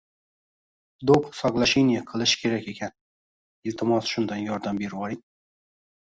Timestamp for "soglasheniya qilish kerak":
1.39-2.65